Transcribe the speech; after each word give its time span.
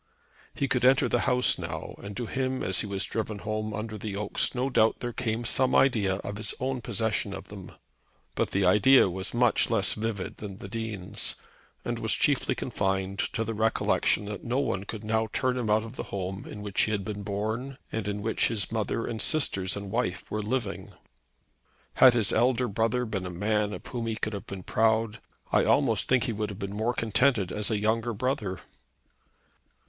He 0.55 0.67
could 0.67 0.83
enter 0.83 1.07
the 1.07 1.19
house 1.29 1.59
now, 1.59 1.93
and 1.99 2.17
to 2.17 2.25
him 2.25 2.63
as 2.63 2.79
he 2.79 2.87
was 2.87 3.05
driven 3.05 3.37
home 3.37 3.71
under 3.71 3.99
the 3.99 4.15
oaks 4.17 4.55
no 4.55 4.67
doubt 4.67 4.99
there 4.99 5.13
came 5.13 5.45
some 5.45 5.75
idea 5.75 6.15
of 6.23 6.37
his 6.37 6.55
own 6.59 6.81
possession 6.81 7.35
of 7.35 7.49
them. 7.49 7.73
But 8.33 8.49
the 8.49 8.65
idea 8.65 9.11
was 9.11 9.35
much 9.35 9.69
less 9.69 9.93
vivid 9.93 10.37
than 10.37 10.57
the 10.57 10.67
Dean's, 10.67 11.35
and 11.85 11.99
was 11.99 12.13
chiefly 12.15 12.55
confined 12.55 13.19
to 13.33 13.43
the 13.43 13.53
recollection 13.53 14.25
that 14.25 14.43
no 14.43 14.57
one 14.57 14.85
could 14.85 15.03
now 15.03 15.27
turn 15.31 15.55
him 15.55 15.69
out 15.69 15.83
of 15.83 15.97
the 15.97 16.03
home 16.09 16.47
in 16.47 16.63
which 16.63 16.81
he 16.81 16.91
had 16.91 17.05
been 17.05 17.21
born 17.21 17.77
and 17.91 18.07
in 18.07 18.23
which 18.23 18.47
his 18.47 18.71
mother 18.71 19.05
and 19.05 19.21
sisters 19.21 19.77
and 19.77 19.91
wife 19.91 20.31
were 20.31 20.41
living. 20.41 20.93
Had 22.01 22.15
his 22.15 22.33
elder 22.33 22.67
brother 22.67 23.05
been 23.05 23.27
a 23.27 23.29
man 23.29 23.71
of 23.71 23.85
whom 23.85 24.07
he 24.07 24.15
could 24.15 24.33
have 24.33 24.47
been 24.47 24.63
proud, 24.63 25.19
I 25.51 25.63
almost 25.63 26.07
think 26.07 26.23
he 26.23 26.33
would 26.33 26.49
have 26.49 26.57
been 26.57 26.73
more 26.73 26.95
contented 26.95 27.51
as 27.51 27.69
a 27.69 27.77
younger 27.77 28.13
brother. 28.13 28.61